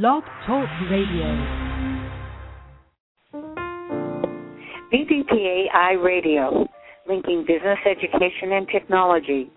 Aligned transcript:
Blog 0.00 0.22
Talk 0.46 0.66
Radio. 0.90 1.28
BDPAI 4.90 6.02
Radio, 6.02 6.66
linking 7.06 7.44
business 7.46 7.76
education 7.84 8.52
and 8.52 8.66
technology. 8.72 9.50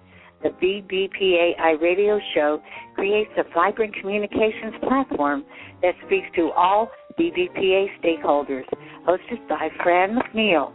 The 0.44 0.50
BDPAI 0.50 1.82
radio 1.82 2.20
show 2.34 2.62
creates 2.96 3.32
a 3.38 3.44
vibrant 3.54 3.96
communications 3.96 4.74
platform 4.86 5.46
that 5.82 5.94
speaks 6.06 6.28
to 6.36 6.52
all 6.52 6.90
BDPA 7.18 7.86
stakeholders. 8.04 8.66
Hosted 9.08 9.48
by 9.48 9.70
Franne 9.86 10.18
McNeal. 10.18 10.74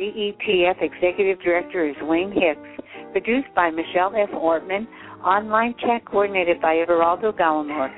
BETF 0.00 0.80
Executive 0.80 1.38
Director 1.42 1.86
is 1.86 1.96
Wayne 2.00 2.32
Hicks. 2.32 2.82
Produced 3.12 3.54
by 3.54 3.68
Michele 3.68 4.14
F. 4.16 4.30
Ortmann. 4.30 4.86
Online 5.22 5.74
chat 5.80 6.02
coordinated 6.06 6.62
by 6.62 6.76
Everaldo 6.76 7.30
Gallimore. 7.38 7.92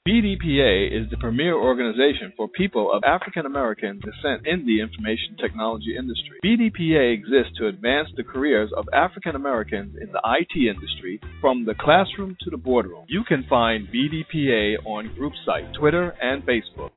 BDPA 0.09 0.89
is 0.91 1.07
the 1.11 1.17
premier 1.17 1.53
organization 1.53 2.33
for 2.35 2.47
people 2.47 2.91
of 2.91 3.03
African 3.03 3.45
American 3.45 3.99
descent 3.99 4.47
in 4.47 4.65
the 4.65 4.81
information 4.81 5.37
technology 5.39 5.95
industry. 5.95 6.39
BDPA 6.43 7.13
exists 7.13 7.55
to 7.59 7.67
advance 7.67 8.07
the 8.17 8.23
careers 8.23 8.71
of 8.75 8.85
African 8.91 9.35
Americans 9.35 9.95
in 10.01 10.11
the 10.11 10.21
IT 10.25 10.57
industry 10.57 11.21
from 11.39 11.63
the 11.63 11.75
classroom 11.75 12.35
to 12.41 12.49
the 12.49 12.57
boardroom. 12.57 13.05
You 13.07 13.23
can 13.23 13.45
find 13.47 13.87
BDPA 13.89 14.83
on 14.83 15.13
group 15.13 15.33
site, 15.45 15.71
Twitter, 15.75 16.15
and 16.19 16.41
Facebook. 16.41 16.89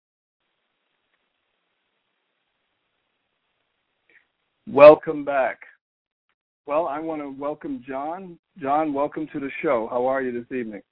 Welcome 4.71 5.25
back. 5.25 5.59
Well, 6.67 6.87
I 6.87 7.01
want 7.01 7.21
to 7.21 7.31
welcome 7.31 7.83
John. 7.87 8.39
John, 8.61 8.95
welcome 8.95 9.27
to 9.33 9.41
the 9.41 9.51
show. 9.61 9.89
How 9.91 10.07
are 10.07 10.23
you 10.23 10.33
this 10.33 10.57
evening? 10.57 10.83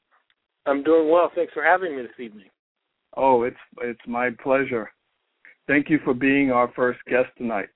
I'm 0.67 0.83
doing 0.83 1.08
well. 1.08 1.30
Thanks 1.34 1.52
for 1.52 1.62
having 1.62 1.96
me 1.96 2.02
this 2.02 2.18
evening. 2.18 2.48
Oh, 3.17 3.45
it's 3.45 3.56
it's 3.80 4.00
my 4.06 4.30
pleasure. 4.42 4.90
Thank 5.68 5.89
you 5.89 6.00
for 6.05 6.14
being 6.14 6.50
our 6.50 6.72
first 6.74 6.98
guest 7.08 7.28
tonight. 7.39 7.68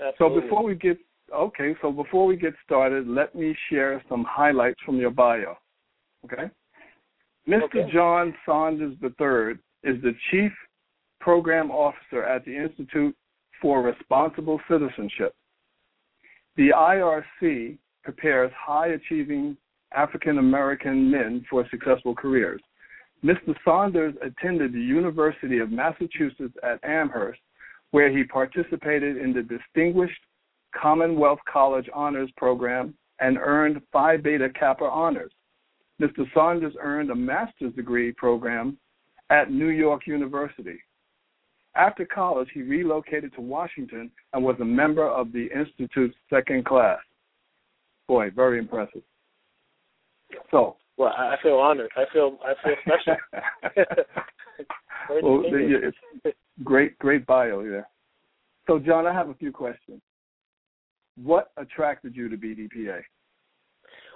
Absolutely. 0.00 0.38
So 0.38 0.40
before 0.40 0.62
we 0.62 0.76
get 0.76 0.98
okay, 1.34 1.74
so 1.82 1.90
before 1.90 2.26
we 2.26 2.36
get 2.36 2.54
started, 2.64 3.08
let 3.08 3.34
me 3.34 3.56
share 3.68 4.02
some 4.08 4.24
highlights 4.28 4.80
from 4.86 4.96
your 4.96 5.10
bio. 5.10 5.56
Okay? 6.24 6.50
Mr. 7.48 7.64
Okay. 7.64 7.90
John 7.92 8.32
Saunders 8.46 8.94
III 9.02 9.54
is 9.82 10.00
the 10.02 10.14
Chief 10.30 10.52
Program 11.20 11.72
Officer 11.72 12.22
at 12.22 12.44
the 12.44 12.56
Institute 12.56 13.16
for 13.62 13.80
Responsible 13.80 14.60
Citizenship. 14.68 15.34
The 16.56 16.70
IRC 16.76 17.78
prepares 18.02 18.50
high 18.54 18.88
achieving 18.88 19.56
African 19.94 20.38
American 20.38 21.10
men 21.10 21.44
for 21.48 21.66
successful 21.70 22.14
careers. 22.14 22.60
Mr. 23.24 23.54
Saunders 23.64 24.14
attended 24.20 24.72
the 24.72 24.80
University 24.80 25.60
of 25.60 25.70
Massachusetts 25.70 26.54
at 26.64 26.82
Amherst, 26.82 27.40
where 27.92 28.10
he 28.10 28.24
participated 28.24 29.16
in 29.16 29.32
the 29.32 29.42
Distinguished 29.42 30.20
Commonwealth 30.74 31.38
College 31.50 31.88
Honors 31.94 32.30
Program 32.36 32.94
and 33.20 33.38
earned 33.38 33.80
Phi 33.92 34.16
Beta 34.16 34.48
Kappa 34.58 34.84
honors. 34.84 35.32
Mr. 36.00 36.26
Saunders 36.34 36.74
earned 36.80 37.10
a 37.10 37.14
master's 37.14 37.72
degree 37.74 38.12
program 38.12 38.76
at 39.30 39.52
New 39.52 39.68
York 39.68 40.06
University. 40.06 40.80
After 41.74 42.04
college, 42.04 42.48
he 42.52 42.62
relocated 42.62 43.32
to 43.34 43.40
Washington 43.40 44.10
and 44.32 44.44
was 44.44 44.56
a 44.60 44.64
member 44.64 45.08
of 45.08 45.32
the 45.32 45.48
Institute's 45.56 46.14
second 46.28 46.66
class. 46.66 46.98
Boy, 48.08 48.30
very 48.30 48.58
impressive. 48.58 49.02
So, 50.50 50.76
Well, 50.98 51.12
I 51.16 51.36
feel 51.42 51.56
honored. 51.56 51.90
I 51.96 52.04
feel 52.12 52.38
I 52.44 52.54
feel 52.62 52.76
special. 52.86 53.16
Well, 55.10 55.42
it's 55.44 56.36
great, 56.62 56.96
great 56.98 57.26
bio 57.26 57.62
there. 57.68 57.88
So, 58.66 58.78
John, 58.78 59.06
I 59.06 59.12
have 59.12 59.28
a 59.28 59.34
few 59.34 59.50
questions. 59.50 60.00
What 61.16 61.50
attracted 61.56 62.14
you 62.14 62.28
to 62.28 62.36
BDPA? 62.36 63.00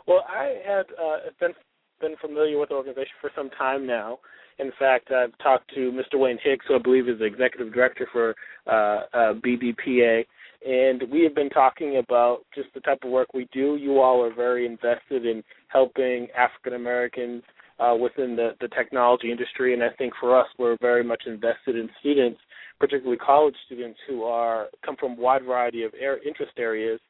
Well, 0.06 0.25
I 0.28 0.61
had 0.65 0.87
uh, 1.03 1.16
been 1.41 1.53
been 2.01 2.17
familiar 2.21 2.59
with 2.59 2.71
the 2.71 2.75
organization 2.75 3.15
for 3.21 3.31
some 3.37 3.51
time 3.51 3.87
now. 3.87 4.19
In 4.59 4.73
fact, 4.79 5.11
I've 5.11 5.37
talked 5.39 5.73
to 5.75 5.93
Mr. 5.93 6.19
Wayne 6.19 6.39
Hicks, 6.43 6.65
who 6.69 6.77
I 6.77 6.79
believe 6.79 7.09
is 7.09 7.19
the 7.19 7.25
executive 7.27 7.73
director 7.73 8.09
for 8.11 8.34
uh, 8.67 9.03
uh, 9.12 9.34
BDPA, 9.34 10.25
and 10.67 11.03
we 11.11 11.23
have 11.23 11.34
been 11.34 11.51
talking 11.51 11.99
about 11.99 12.41
just 12.55 12.69
the 12.75 12.81
type 12.81 13.01
of 13.05 13.11
work 13.11 13.34
we 13.34 13.49
do. 13.53 13.77
You 13.77 14.01
all 14.01 14.25
are 14.25 14.34
very 14.34 14.67
invested 14.67 15.27
in 15.27 15.45
helping 15.69 16.29
African 16.37 16.75
Americans 16.75 17.43
uh, 17.79 17.95
within 18.01 18.34
the, 18.34 18.53
the 18.61 18.69
technology 18.69 19.31
industry, 19.31 19.75
and 19.75 19.83
I 19.83 19.91
think 19.99 20.15
for 20.19 20.39
us, 20.39 20.47
we're 20.59 20.78
very 20.81 21.05
much 21.05 21.25
invested 21.27 21.77
in 21.77 21.91
students, 22.01 22.41
particularly 22.81 23.19
college 23.19 23.55
students 23.67 23.99
who 24.09 24.25
are 24.25 24.69
come 24.84 24.97
from 24.97 25.13
a 25.13 25.21
wide 25.21 25.45
variety 25.45 25.83
of 25.83 25.93
interest 25.95 26.53
areas. 26.57 27.01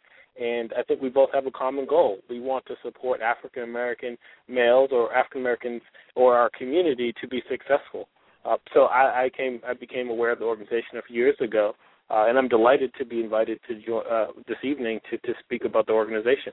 And 0.41 0.73
I 0.79 0.83
think 0.83 1.01
we 1.01 1.09
both 1.09 1.31
have 1.33 1.47
a 1.47 1.51
common 1.51 1.87
goal. 1.87 2.19
We 2.29 2.41
want 2.41 2.67
to 2.67 2.75
support 2.83 3.21
African 3.21 3.63
American 3.63 4.19
males 4.49 4.91
or 4.93 5.15
African 5.15 5.41
Americans 5.41 5.83
or 6.15 6.37
our 6.37 6.51
community 6.57 7.15
to 7.21 7.29
be 7.29 7.43
successful. 7.49 8.09
Uh, 8.45 8.57
so 8.75 8.83
I, 8.83 9.25
I 9.25 9.31
came, 9.37 9.61
I 9.67 9.75
became 9.75 10.09
aware 10.09 10.33
of 10.33 10.39
the 10.39 10.45
organization 10.45 10.99
a 10.99 11.03
few 11.03 11.17
years 11.17 11.37
ago, 11.41 11.75
uh, 12.11 12.27
and 12.29 12.39
I'm 12.39 12.49
delighted 12.49 12.93
to 12.99 13.05
be 13.05 13.21
invited 13.21 13.59
to 13.69 13.81
join 13.81 14.05
uh, 14.11 14.27
this 14.47 14.59
evening 14.63 15.01
to, 15.11 15.19
to 15.19 15.33
speak 15.45 15.65
about 15.65 15.87
the 15.87 15.93
organization. 15.93 16.53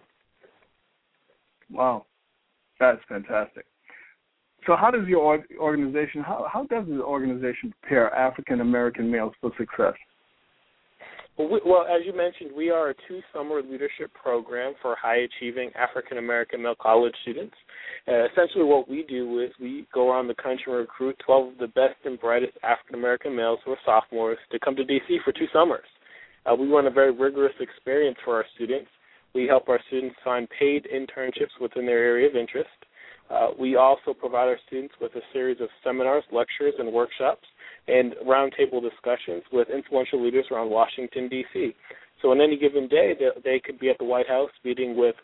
Wow, 1.70 2.06
that's 2.80 3.02
fantastic. 3.08 3.66
So, 4.66 4.76
how 4.76 4.92
does 4.92 5.08
your 5.08 5.44
organization 5.60 6.22
how 6.22 6.48
how 6.52 6.66
does 6.66 6.86
the 6.88 7.02
organization 7.02 7.74
prepare 7.82 8.14
African 8.16 8.62
American 8.62 9.12
males 9.12 9.34
for 9.42 9.52
success? 9.58 9.94
Well, 11.38 11.50
we, 11.50 11.62
well, 11.66 11.86
as 11.90 12.06
you 12.06 12.16
mentioned, 12.16 12.52
we 12.56 12.70
are 12.70 12.92
a 12.92 12.94
two-summer 13.08 13.64
leadership 13.64 14.12
program 14.14 14.74
for 14.82 14.96
high-achieving 15.02 15.72
African 15.76 16.20
American 16.20 16.62
male 16.62 16.76
college 16.80 17.14
students. 17.24 17.56
Uh, 18.08 18.26
essentially, 18.26 18.64
what 18.64 18.88
we 18.88 19.04
do 19.10 19.40
is 19.40 19.50
we 19.60 19.88
go 19.92 20.12
around 20.12 20.28
the 20.28 20.36
country 20.36 20.66
and 20.68 20.78
recruit 20.78 21.16
12 21.26 21.54
of 21.54 21.58
the 21.58 21.68
best 21.68 21.96
and 22.06 22.20
brightest 22.20 22.54
African 22.62 22.96
American 22.96 23.36
males 23.36 23.60
who 23.66 23.72
are 23.72 23.78
sophomores 23.84 24.38
to 24.52 24.60
come 24.60 24.76
to 24.76 24.84
DC 24.84 25.24
for 25.26 25.32
two 25.32 25.48
summers. 25.52 25.86
Uh, 26.46 26.54
we 26.54 26.68
run 26.68 26.86
a 26.86 26.92
very 26.92 27.12
rigorous 27.12 27.56
experience 27.60 28.18
for 28.24 28.36
our 28.36 28.46
students. 28.54 28.90
We 29.34 29.48
help 29.48 29.70
our 29.70 29.80
students 29.88 30.16
find 30.24 30.48
paid 30.60 30.88
internships 30.94 31.60
within 31.60 31.88
their 31.88 31.98
area 31.98 32.30
of 32.30 32.36
interest. 32.36 32.70
Uh, 33.32 33.48
we 33.58 33.76
also 33.76 34.14
provide 34.14 34.50
our 34.50 34.60
students 34.68 34.94
with 35.02 35.16
a 35.16 35.22
series 35.32 35.60
of 35.62 35.70
seminars, 35.84 36.24
lectures, 36.32 36.74
and 36.78 36.94
workshops 36.94 37.48
and 37.88 38.16
roundtable 38.26 38.82
discussions 38.82 39.44
with 39.52 39.68
influential 39.70 40.24
leaders 40.24 40.46
around 40.52 40.70
Washington, 40.70 41.28
D.C. 41.28 41.76
So 42.22 42.32
on 42.32 42.42
any 42.42 42.58
given 42.58 42.88
day, 42.88 43.14
they, 43.20 43.30
they 43.44 43.60
could 43.60 43.80
be 43.80 43.90
at 43.90 43.98
the 43.98 44.06
White 44.06 44.28
House 44.28 44.52
meeting 44.64 44.98
with 44.98 45.16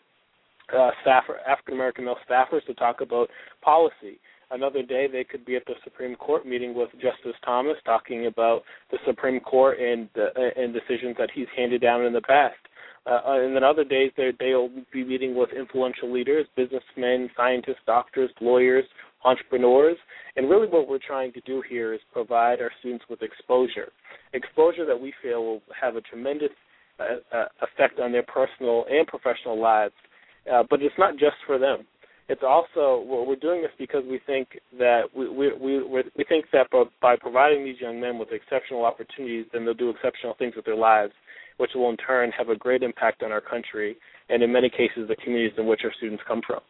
uh, 0.76 0.90
African 1.06 1.74
American 1.74 2.04
male 2.04 2.16
staffers 2.28 2.64
to 2.66 2.74
talk 2.74 3.00
about 3.00 3.28
policy. 3.62 4.20
Another 4.52 4.82
day, 4.82 5.06
they 5.10 5.24
could 5.24 5.44
be 5.44 5.56
at 5.56 5.64
the 5.66 5.74
Supreme 5.84 6.16
Court 6.16 6.44
meeting 6.44 6.74
with 6.74 6.90
Justice 6.94 7.38
Thomas, 7.44 7.76
talking 7.84 8.26
about 8.26 8.62
the 8.90 8.98
Supreme 9.06 9.40
Court 9.40 9.78
and 9.78 10.08
uh, 10.16 10.40
and 10.56 10.74
decisions 10.74 11.16
that 11.18 11.30
he's 11.34 11.46
handed 11.56 11.80
down 11.80 12.04
in 12.04 12.12
the 12.12 12.20
past. 12.20 12.56
Uh, 13.06 13.20
and 13.26 13.56
then 13.56 13.64
other 13.64 13.84
days, 13.84 14.12
they'll 14.16 14.68
be 14.92 15.04
meeting 15.04 15.34
with 15.34 15.50
influential 15.56 16.12
leaders, 16.12 16.46
businessmen, 16.54 17.30
scientists, 17.34 17.80
doctors, 17.86 18.30
lawyers, 18.40 18.84
entrepreneurs. 19.24 19.96
And 20.36 20.48
really, 20.48 20.68
what 20.68 20.88
we're 20.88 20.98
trying 21.04 21.32
to 21.32 21.40
do 21.42 21.62
here 21.68 21.94
is 21.94 22.00
provide 22.12 22.60
our 22.60 22.70
students 22.80 23.04
with 23.10 23.22
exposure, 23.22 23.90
exposure 24.32 24.86
that 24.86 25.00
we 25.00 25.12
feel 25.22 25.44
will 25.44 25.62
have 25.80 25.96
a 25.96 26.00
tremendous 26.00 26.50
uh, 26.98 27.36
uh, 27.36 27.46
effect 27.62 27.98
on 27.98 28.12
their 28.12 28.24
personal 28.24 28.84
and 28.90 29.06
professional 29.06 29.60
lives. 29.60 29.94
Uh, 30.50 30.62
but 30.70 30.82
it's 30.82 30.94
not 30.98 31.12
just 31.14 31.36
for 31.46 31.58
them 31.58 31.86
it's 32.30 32.42
also 32.46 33.04
well, 33.04 33.26
we're 33.26 33.34
doing 33.34 33.60
this 33.60 33.72
because 33.76 34.04
we 34.08 34.20
think 34.24 34.48
that 34.78 35.02
we 35.14 35.28
we 35.28 35.52
we, 35.52 35.82
we 36.16 36.24
think 36.28 36.44
that 36.52 36.68
by 37.02 37.16
providing 37.16 37.64
these 37.64 37.80
young 37.80 38.00
men 38.00 38.18
with 38.18 38.28
exceptional 38.30 38.84
opportunities, 38.84 39.46
then 39.52 39.64
they'll 39.64 39.74
do 39.74 39.90
exceptional 39.90 40.34
things 40.38 40.54
with 40.54 40.64
their 40.64 40.76
lives, 40.76 41.12
which 41.56 41.72
will 41.74 41.90
in 41.90 41.96
turn 41.96 42.30
have 42.30 42.48
a 42.48 42.54
great 42.54 42.84
impact 42.84 43.24
on 43.24 43.32
our 43.32 43.40
country 43.40 43.96
and 44.28 44.44
in 44.44 44.52
many 44.52 44.70
cases 44.70 45.08
the 45.08 45.16
communities 45.16 45.58
in 45.58 45.66
which 45.66 45.80
our 45.82 45.92
students 45.98 46.22
come 46.26 46.40
from. 46.46 46.60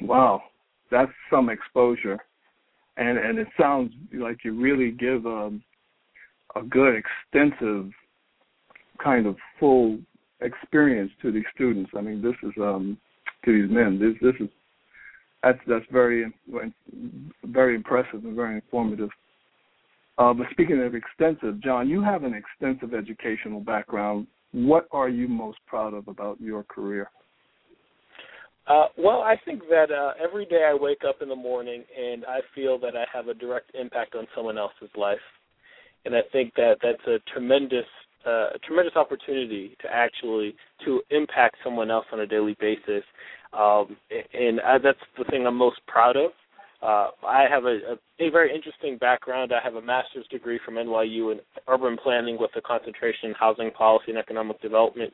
Wow, 0.00 0.44
that's 0.90 1.12
some 1.30 1.48
exposure, 1.48 2.18
and 2.96 3.18
and 3.18 3.38
it 3.38 3.48
sounds 3.58 3.92
like 4.12 4.44
you 4.44 4.52
really 4.52 4.90
give 4.90 5.26
a 5.26 5.50
a 6.56 6.62
good 6.62 6.94
extensive 6.96 7.90
kind 9.02 9.26
of 9.26 9.36
full 9.58 9.98
experience 10.40 11.10
to 11.22 11.32
these 11.32 11.44
students. 11.54 11.90
I 11.96 12.00
mean, 12.00 12.22
this 12.22 12.34
is 12.42 12.52
um 12.58 12.98
to 13.44 13.62
these 13.62 13.70
men. 13.70 13.98
This 13.98 14.14
this 14.20 14.40
is 14.40 14.52
that's 15.42 15.58
that's 15.66 15.84
very 15.90 16.32
very 17.44 17.74
impressive 17.74 18.24
and 18.24 18.36
very 18.36 18.56
informative. 18.56 19.10
Uh, 20.18 20.34
but 20.34 20.46
speaking 20.50 20.82
of 20.82 20.94
extensive, 20.94 21.62
John, 21.62 21.88
you 21.88 22.02
have 22.02 22.24
an 22.24 22.34
extensive 22.34 22.92
educational 22.94 23.60
background. 23.60 24.26
What 24.52 24.86
are 24.92 25.08
you 25.08 25.28
most 25.28 25.58
proud 25.66 25.94
of 25.94 26.08
about 26.08 26.38
your 26.40 26.62
career? 26.64 27.10
Uh, 28.70 28.86
well, 28.96 29.20
I 29.22 29.34
think 29.44 29.62
that 29.68 29.90
uh, 29.90 30.12
every 30.22 30.46
day 30.46 30.64
I 30.64 30.74
wake 30.74 31.00
up 31.08 31.22
in 31.22 31.28
the 31.28 31.34
morning 31.34 31.82
and 31.98 32.24
I 32.24 32.38
feel 32.54 32.78
that 32.78 32.94
I 32.94 33.04
have 33.12 33.26
a 33.26 33.34
direct 33.34 33.72
impact 33.74 34.14
on 34.14 34.28
someone 34.34 34.58
else's 34.58 34.90
life, 34.96 35.18
and 36.04 36.14
I 36.14 36.20
think 36.30 36.54
that 36.54 36.76
that's 36.80 37.04
a 37.08 37.18
tremendous 37.32 37.86
uh, 38.24 38.50
a 38.54 38.58
tremendous 38.64 38.94
opportunity 38.94 39.76
to 39.82 39.88
actually 39.92 40.54
to 40.84 41.02
impact 41.10 41.56
someone 41.64 41.90
else 41.90 42.06
on 42.12 42.20
a 42.20 42.26
daily 42.26 42.56
basis, 42.60 43.02
um, 43.52 43.96
and 44.34 44.60
I, 44.60 44.78
that's 44.78 44.98
the 45.18 45.24
thing 45.24 45.48
I'm 45.48 45.56
most 45.56 45.80
proud 45.88 46.16
of. 46.16 46.30
Uh, 46.82 47.08
I 47.26 47.44
have 47.50 47.64
a, 47.64 47.78
a, 48.20 48.26
a 48.26 48.30
very 48.30 48.54
interesting 48.54 48.96
background. 48.96 49.52
I 49.52 49.62
have 49.62 49.74
a 49.74 49.82
master's 49.82 50.26
degree 50.28 50.58
from 50.64 50.74
NYU 50.74 51.32
in 51.32 51.40
urban 51.68 51.98
planning 52.02 52.38
with 52.40 52.50
a 52.56 52.60
concentration 52.62 53.30
in 53.30 53.34
housing 53.34 53.70
policy 53.70 54.06
and 54.08 54.18
economic 54.18 54.60
development. 54.62 55.12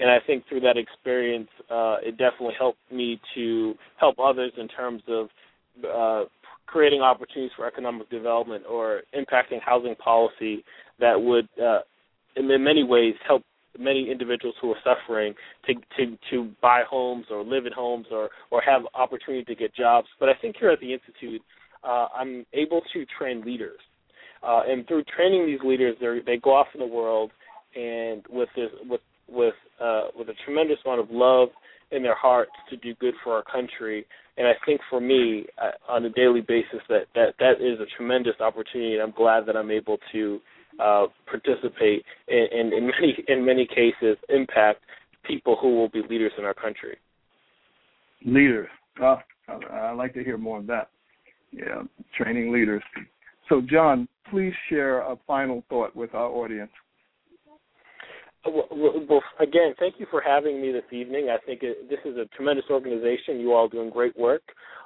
And 0.00 0.10
I 0.10 0.18
think 0.26 0.44
through 0.48 0.60
that 0.60 0.76
experience, 0.76 1.48
uh, 1.70 1.96
it 2.02 2.12
definitely 2.12 2.54
helped 2.58 2.80
me 2.90 3.20
to 3.36 3.74
help 3.98 4.18
others 4.18 4.52
in 4.58 4.66
terms 4.68 5.02
of 5.08 5.28
uh, 5.88 6.24
creating 6.66 7.00
opportunities 7.00 7.52
for 7.56 7.66
economic 7.66 8.10
development 8.10 8.64
or 8.68 9.02
impacting 9.16 9.60
housing 9.64 9.94
policy 9.96 10.64
that 10.98 11.20
would 11.20 11.48
uh, 11.62 11.80
in 12.36 12.48
many 12.64 12.82
ways 12.82 13.14
help 13.26 13.42
many 13.78 14.10
individuals 14.10 14.54
who 14.60 14.70
are 14.70 14.78
suffering 14.84 15.34
to 15.66 15.74
to 15.96 16.18
to 16.30 16.50
buy 16.62 16.82
homes 16.88 17.26
or 17.30 17.42
live 17.42 17.66
in 17.66 17.72
homes 17.72 18.06
or 18.10 18.30
or 18.50 18.62
have 18.62 18.82
opportunity 18.94 19.44
to 19.44 19.54
get 19.54 19.74
jobs. 19.74 20.08
But 20.20 20.28
I 20.28 20.34
think 20.40 20.56
here 20.58 20.70
at 20.70 20.80
the 20.80 20.92
institute, 20.92 21.42
uh, 21.82 22.08
I'm 22.14 22.46
able 22.52 22.82
to 22.92 23.06
train 23.18 23.42
leaders, 23.44 23.80
uh, 24.42 24.62
and 24.66 24.86
through 24.86 25.04
training 25.04 25.46
these 25.46 25.60
leaders, 25.64 25.96
they 26.00 26.20
they 26.24 26.38
go 26.38 26.54
off 26.54 26.68
in 26.74 26.80
the 26.80 26.86
world 26.86 27.30
and 27.74 28.24
with 28.30 28.48
this 28.56 28.70
with 28.88 29.00
with 29.28 29.54
uh, 29.80 30.08
with 30.16 30.28
a 30.28 30.34
tremendous 30.44 30.78
amount 30.84 31.00
of 31.00 31.10
love 31.10 31.48
in 31.90 32.02
their 32.02 32.14
hearts 32.14 32.52
to 32.70 32.76
do 32.76 32.94
good 32.96 33.14
for 33.22 33.34
our 33.34 33.42
country. 33.42 34.06
And 34.36 34.48
I 34.48 34.52
think 34.66 34.80
for 34.90 35.00
me, 35.00 35.46
uh, 35.62 35.70
on 35.88 36.04
a 36.04 36.10
daily 36.10 36.40
basis, 36.40 36.80
that 36.88 37.06
that 37.14 37.34
that 37.38 37.60
is 37.60 37.78
a 37.80 37.86
tremendous 37.96 38.34
opportunity, 38.40 38.94
and 38.94 39.02
I'm 39.02 39.12
glad 39.12 39.46
that 39.46 39.56
I'm 39.56 39.70
able 39.70 39.98
to 40.12 40.40
uh, 40.80 41.06
participate 41.26 42.04
and, 42.28 42.72
in 42.72 42.86
many 42.86 43.24
in 43.28 43.44
many 43.44 43.66
cases 43.66 44.16
impact 44.28 44.80
people 45.24 45.56
who 45.60 45.76
will 45.76 45.88
be 45.88 46.02
leaders 46.08 46.32
in 46.38 46.44
our 46.44 46.54
country. 46.54 46.98
Leaders. 48.24 48.68
Oh, 49.00 49.18
I 49.48 49.92
like 49.92 50.14
to 50.14 50.24
hear 50.24 50.38
more 50.38 50.58
of 50.58 50.66
that. 50.68 50.90
Yeah, 51.52 51.82
training 52.16 52.52
leaders. 52.52 52.82
So, 53.48 53.60
John, 53.60 54.08
please 54.30 54.52
share 54.68 55.00
a 55.00 55.16
final 55.26 55.62
thought 55.68 55.94
with 55.94 56.14
our 56.14 56.28
audience. 56.28 56.70
Well, 58.46 59.22
again, 59.40 59.74
thank 59.78 59.94
you 59.98 60.06
for 60.10 60.20
having 60.20 60.60
me 60.60 60.70
this 60.70 60.84
evening. 60.92 61.28
I 61.30 61.38
think 61.46 61.62
it, 61.62 61.88
this 61.88 61.98
is 62.04 62.16
a 62.18 62.26
tremendous 62.36 62.66
organization. 62.70 63.40
You 63.40 63.54
all 63.54 63.68
doing 63.68 63.90
great 63.90 64.16
work. 64.18 64.42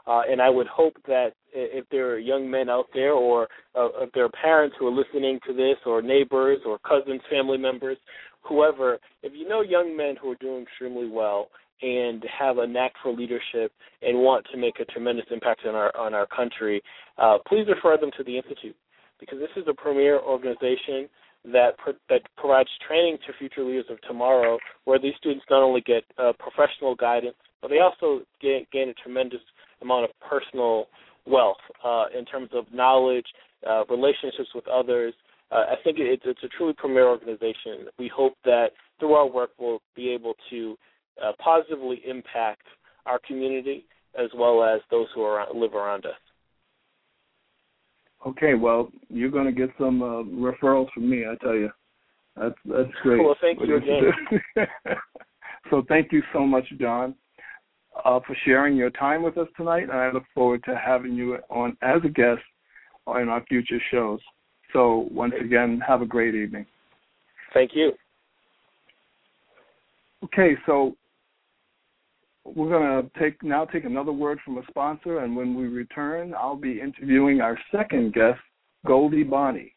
Uh, 0.07 0.23
and 0.31 0.41
I 0.41 0.49
would 0.49 0.69
hope 0.69 0.95
that 1.07 1.31
if 1.53 1.85
there 1.91 2.11
are 2.11 2.19
young 2.19 2.51
men 2.51 2.71
out 2.71 2.87
there, 2.95 3.13
or 3.13 3.49
uh, 3.75 3.89
if 4.01 4.13
there 4.13 4.25
are 4.25 4.31
parents 4.31 4.77
who 4.79 4.87
are 4.87 4.93
listening 4.93 5.39
to 5.47 5.53
this, 5.53 5.77
or 5.85 6.01
neighbors, 6.01 6.61
or 6.67 6.79
cousins, 6.79 7.21
family 7.31 7.59
members, 7.59 7.99
whoever, 8.43 8.99
if 9.23 9.33
you 9.35 9.47
know 9.47 9.61
young 9.61 9.95
men 9.97 10.15
who 10.21 10.31
are 10.31 10.37
doing 10.37 10.63
extremely 10.63 11.09
well 11.09 11.49
and 11.83 12.25
have 12.37 12.59
a 12.59 12.67
knack 12.67 12.93
for 13.03 13.13
leadership 13.13 13.73
and 14.03 14.19
want 14.19 14.47
to 14.51 14.59
make 14.59 14.81
a 14.81 14.85
tremendous 14.87 15.27
impact 15.31 15.61
on 15.67 15.75
our 15.75 15.95
on 15.97 16.15
our 16.15 16.27
country, 16.27 16.81
uh, 17.19 17.39
please 17.47 17.67
refer 17.69 17.99
them 17.99 18.11
to 18.17 18.25
the 18.25 18.37
institute 18.37 18.77
because 19.21 19.39
this 19.39 19.51
is 19.57 19.65
a 19.69 19.75
premier 19.75 20.19
organization 20.21 21.09
that 21.44 21.75
that 22.08 22.23
provides 22.37 22.69
training 22.87 23.19
to 23.26 23.32
future 23.38 23.64
leaders 23.64 23.87
of 23.90 24.00
tomorrow, 24.02 24.58
where 24.85 24.99
these 24.99 25.14
students 25.19 25.44
not 25.50 25.62
only 25.62 25.81
get 25.81 26.05
uh, 26.19 26.32
professional 26.38 26.94
guidance, 26.94 27.37
but 27.62 27.69
they 27.69 27.79
also 27.79 28.25
gain, 28.40 28.67
gain 28.73 28.88
a 28.88 28.94
tremendous 28.94 29.40
amount 29.82 30.05
of 30.05 30.11
personal 30.29 30.87
wealth 31.26 31.56
uh, 31.85 32.06
in 32.17 32.25
terms 32.25 32.50
of 32.52 32.64
knowledge, 32.73 33.26
uh, 33.69 33.85
relationships 33.90 34.49
with 34.55 34.67
others. 34.69 35.14
Uh, 35.50 35.64
I 35.70 35.75
think 35.82 35.96
it's, 35.99 36.25
a 36.26 36.49
truly 36.56 36.75
premier 36.76 37.06
organization. 37.06 37.87
We 37.99 38.11
hope 38.14 38.35
that 38.44 38.69
through 38.99 39.14
our 39.14 39.26
work 39.26 39.50
we'll 39.58 39.81
be 39.96 40.11
able 40.11 40.35
to 40.50 40.76
uh, 41.23 41.32
positively 41.43 42.02
impact 42.06 42.62
our 43.06 43.19
community 43.26 43.85
as 44.19 44.29
well 44.37 44.62
as 44.62 44.81
those 44.90 45.06
who 45.14 45.23
are, 45.23 45.46
live 45.55 45.75
around 45.75 46.05
us. 46.05 46.12
Okay, 48.26 48.55
well, 48.55 48.91
you're 49.09 49.31
going 49.31 49.47
to 49.47 49.53
get 49.53 49.70
some 49.79 50.03
uh, 50.03 50.23
referrals 50.25 50.91
from 50.93 51.09
me. 51.09 51.25
I 51.25 51.37
tell 51.43 51.55
you, 51.55 51.70
that's 52.37 52.55
that's 52.65 52.91
great. 53.03 53.23
Well, 53.23 53.37
thank 53.41 53.61
you 53.61 53.76
again. 53.76 54.12
so, 55.71 55.85
thank 55.88 56.12
you 56.12 56.23
so 56.33 56.40
much, 56.40 56.64
John 56.81 57.14
uh, 58.04 58.21
for 58.26 58.37
sharing 58.45 58.76
your 58.76 58.90
time 58.90 59.23
with 59.23 59.38
us 59.38 59.49
tonight, 59.57 59.85
and 59.85 59.93
I 59.93 60.11
look 60.11 60.25
forward 60.35 60.62
to 60.64 60.76
having 60.76 61.14
you 61.14 61.38
on 61.50 61.76
as 61.83 62.00
a 62.04 62.09
guest 62.09 62.43
on 63.07 63.28
our 63.28 63.45
future 63.47 63.81
shows. 63.90 64.21
So 64.73 65.09
once 65.11 65.35
again, 65.40 65.81
have 65.87 66.02
a 66.02 66.07
great 66.07 66.35
evening. 66.35 66.66
Thank 67.54 67.71
you. 67.75 67.93
Okay, 70.25 70.57
so 70.66 70.95
we're 72.55 72.69
going 72.69 73.02
to 73.02 73.11
take 73.19 73.43
now 73.43 73.64
take 73.64 73.85
another 73.85 74.12
word 74.12 74.38
from 74.45 74.59
a 74.59 74.62
sponsor, 74.69 75.19
and 75.19 75.37
when 75.37 75.55
we 75.55 75.67
return, 75.67 76.35
I'll 76.35 76.57
be 76.57 76.81
interviewing 76.81 77.40
our 77.40 77.59
second 77.73 78.14
guest, 78.14 78.40
Goldie 78.87 79.25
Bonney. 79.25 79.75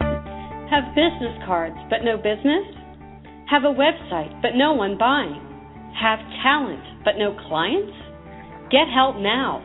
Have 0.00 0.94
business 0.94 1.36
cards 1.44 1.76
but 1.90 1.98
no 2.02 2.16
business? 2.16 2.64
Have 3.50 3.64
a 3.64 3.74
website, 3.74 4.40
but 4.40 4.52
no 4.54 4.72
one 4.72 4.96
buying? 4.98 5.92
Have 6.00 6.18
talent, 6.42 7.04
but 7.04 7.18
no 7.18 7.36
clients? 7.48 7.92
Get 8.70 8.88
help 8.88 9.16
now. 9.16 9.60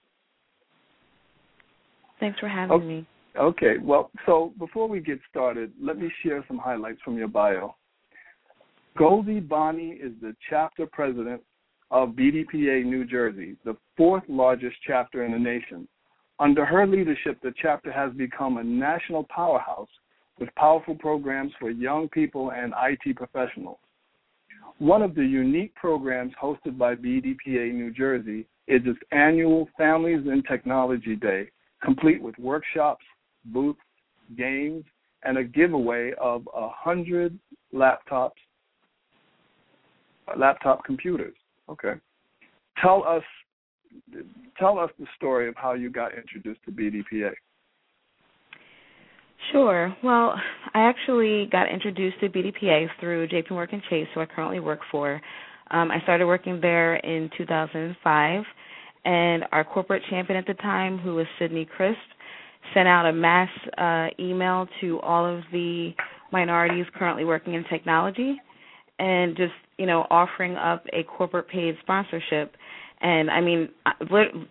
Thanks 2.20 2.40
for 2.40 2.48
having 2.48 2.76
Okay. 2.76 2.86
me. 2.86 3.08
Okay, 3.38 3.78
well, 3.82 4.12
so 4.26 4.54
before 4.58 4.88
we 4.88 5.02
get 5.02 5.20
started, 5.30 5.74
let 5.80 5.98
me 5.98 6.10
share 6.24 6.44
some 6.48 6.58
highlights 6.58 7.02
from 7.04 7.18
your 7.18 7.28
bio. 7.28 7.76
Goldie 8.98 9.42
Bonney 9.42 9.92
is 9.92 10.14
the 10.22 10.34
chapter 10.50 10.88
president 10.88 11.42
of 11.92 12.10
BDPA 12.10 12.86
New 12.86 13.04
Jersey, 13.04 13.58
the 13.66 13.76
fourth 13.98 14.24
largest 14.30 14.78
chapter 14.88 15.26
in 15.26 15.34
the 15.34 15.38
nation. 15.38 15.86
Under 16.40 16.66
her 16.66 16.86
leadership, 16.86 17.40
the 17.42 17.54
chapter 17.62 17.92
has 17.92 18.12
become 18.14 18.58
a 18.58 18.64
national 18.64 19.24
powerhouse 19.26 19.90
with 20.40 20.54
powerful 20.56 20.96
programs 20.96 21.54
for 21.60 21.70
young 21.70 22.10
people 22.10 22.52
and 22.52 22.74
IT 22.78 23.16
professionals. 23.16 23.78
One 24.80 25.02
of 25.02 25.16
the 25.16 25.26
unique 25.26 25.74
programs 25.76 26.34
hosted 26.42 26.78
by 26.78 26.96
BDPA 26.96 27.74
New 27.74 27.94
Jersey 27.94 28.46
is 28.68 28.82
its 28.86 29.00
annual 29.12 29.70
Families 29.78 30.26
in 30.28 30.44
Technology 30.44 31.16
Day, 31.16 31.50
complete 31.82 32.22
with 32.22 32.38
workshops, 32.38 33.06
booths, 33.46 33.80
games, 34.38 34.84
and 35.24 35.38
a 35.38 35.44
giveaway 35.44 36.12
of 36.20 36.48
a 36.54 36.68
hundred 36.70 37.38
laptops, 37.74 38.32
laptop 40.36 40.84
computers. 40.84 41.36
Okay. 41.70 41.94
Tell 42.82 43.06
us, 43.08 43.24
tell 44.58 44.80
us 44.80 44.90
the 45.00 45.06
story 45.16 45.48
of 45.48 45.56
how 45.58 45.74
you 45.74 45.90
got 45.90 46.18
introduced 46.18 46.64
to 46.66 46.72
BDPA. 46.72 47.32
Sure. 49.52 49.96
Well, 50.04 50.34
I 50.74 50.90
actually 50.90 51.48
got 51.52 51.72
introduced 51.72 52.20
to 52.22 52.30
BDPA 52.30 52.88
through 53.00 53.28
JP 53.28 53.52
Morgan 53.52 53.82
Chase, 53.90 54.08
who 54.14 54.22
I 54.22 54.26
currently 54.26 54.60
work 54.60 54.80
for. 54.92 55.22
Um, 55.72 55.92
I 55.92 56.00
started 56.04 56.26
working 56.26 56.60
there 56.62 56.96
in 56.98 57.30
2005, 57.38 58.44
and 59.06 59.44
our 59.52 59.64
corporate 59.64 60.04
champion 60.10 60.38
at 60.38 60.48
the 60.48 60.54
time, 60.56 60.98
who 60.98 61.16
was 61.16 61.28
Sydney 61.40 61.66
Crisp, 61.66 61.98
sent 62.74 62.88
out 62.88 63.06
a 63.06 63.14
mass 63.14 63.50
uh, 63.78 64.08
email 64.20 64.68
to 64.82 65.00
all 65.02 65.26
of 65.26 65.44
the 65.52 65.92
minorities 66.32 66.86
currently 66.96 67.24
working 67.24 67.54
in 67.54 67.64
technology, 67.70 68.36
and 69.00 69.36
just 69.36 69.54
you 69.78 69.86
know 69.86 70.08
offering 70.10 70.56
up 70.56 70.86
a 70.94 71.04
corporate 71.04 71.48
paid 71.48 71.76
sponsorship. 71.82 72.56
And 73.06 73.30
I 73.30 73.40
mean, 73.40 73.70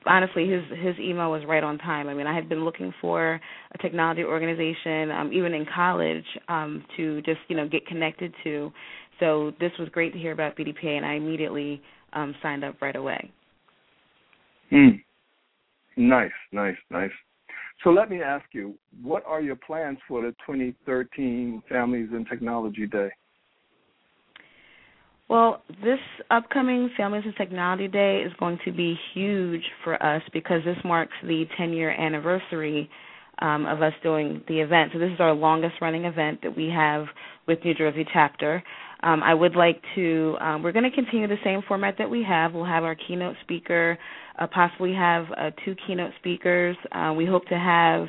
honestly, 0.06 0.48
his 0.48 0.62
his 0.80 0.96
email 1.00 1.32
was 1.32 1.42
right 1.44 1.64
on 1.64 1.76
time. 1.76 2.08
I 2.08 2.14
mean, 2.14 2.28
I 2.28 2.32
had 2.32 2.48
been 2.48 2.64
looking 2.64 2.94
for 3.00 3.40
a 3.72 3.78
technology 3.78 4.22
organization, 4.22 5.10
um, 5.10 5.32
even 5.32 5.52
in 5.54 5.66
college, 5.74 6.24
um, 6.48 6.84
to 6.96 7.20
just 7.22 7.40
you 7.48 7.56
know 7.56 7.66
get 7.66 7.84
connected 7.84 8.32
to. 8.44 8.72
So 9.18 9.54
this 9.58 9.72
was 9.76 9.88
great 9.88 10.12
to 10.12 10.20
hear 10.20 10.30
about 10.30 10.56
BDPA, 10.56 10.96
and 10.96 11.04
I 11.04 11.14
immediately 11.14 11.82
um, 12.12 12.32
signed 12.44 12.62
up 12.62 12.80
right 12.80 12.94
away. 12.94 13.28
Hmm. 14.70 14.90
Nice, 15.96 16.30
nice, 16.52 16.76
nice. 16.90 17.10
So 17.82 17.90
let 17.90 18.08
me 18.08 18.22
ask 18.22 18.44
you, 18.52 18.78
what 19.02 19.24
are 19.26 19.40
your 19.40 19.56
plans 19.56 19.98
for 20.06 20.22
the 20.22 20.30
2013 20.46 21.60
Families 21.68 22.10
in 22.12 22.24
Technology 22.24 22.86
Day? 22.86 23.10
Well, 25.28 25.62
this 25.82 25.98
upcoming 26.30 26.90
Families 26.96 27.22
and 27.24 27.34
Technology 27.36 27.88
Day 27.88 28.22
is 28.26 28.32
going 28.38 28.58
to 28.66 28.72
be 28.72 28.94
huge 29.14 29.62
for 29.82 30.00
us 30.02 30.22
because 30.32 30.60
this 30.64 30.76
marks 30.84 31.14
the 31.22 31.44
10 31.56 31.72
year 31.72 31.90
anniversary 31.90 32.90
um, 33.40 33.64
of 33.66 33.82
us 33.82 33.94
doing 34.02 34.42
the 34.48 34.60
event. 34.60 34.90
So, 34.92 34.98
this 34.98 35.10
is 35.10 35.20
our 35.20 35.32
longest 35.32 35.76
running 35.80 36.04
event 36.04 36.40
that 36.42 36.54
we 36.54 36.68
have 36.68 37.06
with 37.48 37.58
New 37.64 37.74
Jersey 37.74 38.06
chapter. 38.12 38.62
Um, 39.02 39.22
I 39.22 39.34
would 39.34 39.56
like 39.56 39.82
to, 39.96 40.36
um, 40.40 40.62
we're 40.62 40.72
going 40.72 40.88
to 40.88 40.94
continue 40.94 41.26
the 41.26 41.36
same 41.42 41.62
format 41.66 41.96
that 41.98 42.08
we 42.08 42.22
have. 42.22 42.52
We'll 42.52 42.64
have 42.64 42.84
our 42.84 42.94
keynote 42.94 43.36
speaker, 43.42 43.98
uh, 44.38 44.46
possibly 44.46 44.94
have 44.94 45.26
uh, 45.36 45.50
two 45.64 45.74
keynote 45.86 46.12
speakers. 46.20 46.76
Uh, 46.92 47.12
we 47.16 47.26
hope 47.26 47.46
to 47.46 47.58
have 47.58 48.08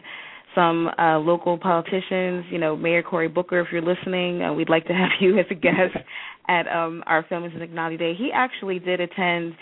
some 0.55 0.89
uh, 0.97 1.19
local 1.19 1.57
politicians, 1.57 2.45
you 2.49 2.57
know, 2.57 2.75
Mayor 2.75 3.03
Cory 3.03 3.27
Booker, 3.27 3.59
if 3.59 3.67
you're 3.71 3.81
listening, 3.81 4.41
uh, 4.41 4.53
we'd 4.53 4.69
like 4.69 4.87
to 4.87 4.93
have 4.93 5.09
you 5.19 5.37
as 5.37 5.45
a 5.51 5.55
guest 5.55 5.95
at 6.47 6.67
um, 6.67 7.03
our 7.05 7.23
Families 7.27 7.51
and 7.53 7.61
Technology 7.61 7.97
Day. 7.97 8.13
He 8.17 8.31
actually 8.33 8.79
did 8.79 9.01
attend 9.01 9.53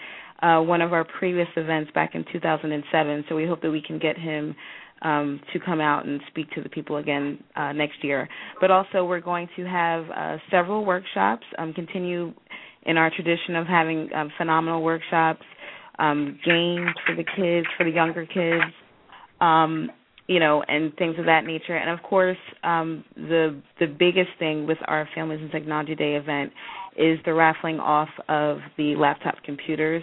uh, 0.41 0.59
one 0.61 0.81
of 0.81 0.93
our 0.93 1.05
previous 1.05 1.47
events 1.55 1.91
back 1.93 2.15
in 2.15 2.25
2007, 2.31 3.25
so 3.27 3.35
we 3.35 3.45
hope 3.45 3.61
that 3.61 3.71
we 3.71 3.81
can 3.81 3.97
get 3.97 4.17
him 4.17 4.55
um, 5.01 5.41
to 5.51 5.59
come 5.59 5.81
out 5.81 6.05
and 6.05 6.21
speak 6.29 6.49
to 6.51 6.61
the 6.61 6.69
people 6.69 6.97
again 6.97 7.43
uh, 7.55 7.71
next 7.71 8.03
year. 8.03 8.27
But 8.61 8.71
also, 8.71 9.05
we're 9.05 9.21
going 9.21 9.49
to 9.55 9.63
have 9.65 10.05
uh, 10.09 10.37
several 10.49 10.85
workshops, 10.85 11.43
um, 11.57 11.73
continue 11.73 12.33
in 12.85 12.97
our 12.97 13.09
tradition 13.09 13.55
of 13.55 13.67
having 13.67 14.09
um, 14.13 14.31
phenomenal 14.37 14.81
workshops, 14.81 15.43
um, 15.99 16.39
games 16.45 16.89
for 17.05 17.15
the 17.15 17.23
kids, 17.23 17.67
for 17.77 17.83
the 17.83 17.91
younger 17.91 18.25
kids. 18.25 18.63
You 20.33 20.39
know, 20.39 20.63
and 20.67 20.91
things 20.95 21.15
of 21.19 21.25
that 21.25 21.45
nature. 21.45 21.75
And 21.75 21.91
of 21.91 22.01
course, 22.01 22.37
um, 22.63 23.03
the 23.15 23.61
the 23.79 23.85
biggest 23.85 24.31
thing 24.39 24.65
with 24.65 24.79
our 24.87 25.07
Families 25.13 25.41
and 25.43 25.51
Technology 25.51 25.93
Day 25.93 26.15
event 26.15 26.51
is 26.97 27.19
the 27.23 27.35
raffling 27.35 27.79
off 27.79 28.09
of 28.27 28.57
the 28.75 28.95
laptop 28.95 29.35
computers. 29.45 30.01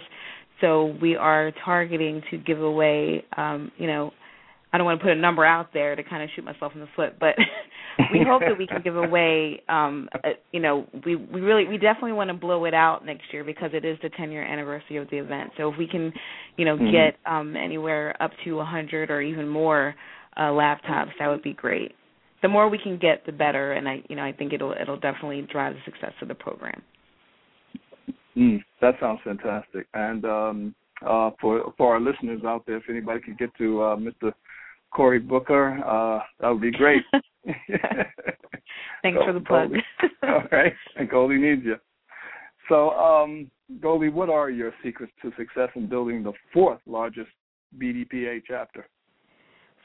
So 0.61 0.95
we 1.01 1.17
are 1.17 1.51
targeting 1.65 2.21
to 2.31 2.37
give 2.37 2.61
away, 2.61 3.25
um, 3.35 3.73
you 3.77 3.87
know, 3.87 4.11
I 4.71 4.77
don't 4.77 4.85
want 4.85 5.01
to 5.01 5.03
put 5.03 5.11
a 5.11 5.19
number 5.19 5.43
out 5.43 5.73
there 5.73 5.97
to 5.97 6.03
kind 6.03 6.23
of 6.23 6.29
shoot 6.33 6.45
myself 6.45 6.71
in 6.75 6.79
the 6.79 6.87
foot, 6.95 7.19
but 7.19 7.35
we 8.13 8.21
hope 8.25 8.41
that 8.47 8.57
we 8.57 8.67
can 8.67 8.81
give 8.81 8.95
away, 8.95 9.61
um, 9.67 10.07
uh, 10.23 10.29
you 10.53 10.61
know, 10.61 10.87
we 11.05 11.17
we 11.17 11.41
really 11.41 11.65
we 11.67 11.77
definitely 11.77 12.13
want 12.13 12.29
to 12.29 12.33
blow 12.33 12.63
it 12.63 12.73
out 12.73 13.05
next 13.05 13.23
year 13.33 13.43
because 13.43 13.71
it 13.73 13.83
is 13.83 13.97
the 14.01 14.09
10 14.11 14.31
year 14.31 14.45
anniversary 14.45 14.95
of 14.95 15.09
the 15.09 15.17
event. 15.17 15.51
So 15.57 15.69
if 15.73 15.77
we 15.77 15.87
can, 15.87 16.13
you 16.55 16.63
know, 16.63 16.77
Mhm. 16.77 16.91
get 16.91 17.17
um, 17.29 17.57
anywhere 17.57 18.15
up 18.21 18.31
to 18.45 18.55
100 18.59 19.11
or 19.11 19.21
even 19.21 19.45
more 19.49 19.93
uh, 20.37 20.49
laptops, 20.51 21.11
that 21.19 21.27
would 21.27 21.43
be 21.43 21.53
great. 21.53 21.93
The 22.41 22.47
more 22.47 22.69
we 22.69 22.79
can 22.79 22.97
get, 22.97 23.25
the 23.25 23.31
better, 23.31 23.73
and 23.73 23.87
I, 23.87 24.01
you 24.09 24.15
know, 24.15 24.23
I 24.23 24.31
think 24.31 24.53
it'll 24.53 24.73
it'll 24.79 24.99
definitely 24.99 25.47
drive 25.51 25.73
the 25.75 25.81
success 25.85 26.13
of 26.21 26.27
the 26.27 26.35
program. 26.35 26.81
Mm, 28.35 28.63
that 28.81 28.95
sounds 28.99 29.19
fantastic. 29.23 29.87
And 29.93 30.25
um, 30.25 30.75
uh, 31.05 31.31
for 31.39 31.73
for 31.77 31.93
our 31.93 31.99
listeners 32.01 32.41
out 32.45 32.65
there, 32.65 32.77
if 32.77 32.83
anybody 32.89 33.19
could 33.21 33.37
get 33.37 33.55
to 33.57 33.81
uh, 33.81 33.95
Mr. 33.95 34.33
Cory 34.91 35.19
Booker, 35.19 35.79
uh, 35.85 36.23
that 36.39 36.49
would 36.49 36.61
be 36.61 36.71
great. 36.71 37.03
Thanks 39.01 39.19
So, 39.19 39.25
for 39.25 39.33
the 39.33 39.39
plug. 39.41 39.69
Goldie. 39.69 39.83
All 40.23 40.43
right, 40.51 40.73
and 40.95 41.09
Goldie 41.09 41.37
needs 41.37 41.63
you. 41.65 41.75
So, 42.69 42.91
um, 42.91 43.49
Goldie, 43.81 44.09
what 44.09 44.29
are 44.29 44.49
your 44.49 44.71
secrets 44.83 45.11
to 45.21 45.31
success 45.37 45.69
in 45.75 45.87
building 45.87 46.23
the 46.23 46.33
fourth 46.53 46.79
largest 46.85 47.29
BDPA 47.77 48.41
chapter? 48.47 48.87